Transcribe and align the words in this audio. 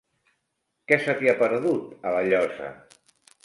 Què 0.93 0.97
se 1.03 1.15
t'hi 1.21 1.31
ha 1.33 1.37
perdut, 1.43 1.95
a 2.13 2.17
La 2.19 2.27
Llosa? 2.33 2.75